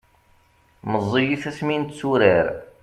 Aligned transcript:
meẓẓiyit 0.91 1.43
asmi 1.49 1.75
netturar 1.81 2.47